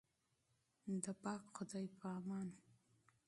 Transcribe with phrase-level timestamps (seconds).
[1.03, 2.49] د پاک خدای په امان.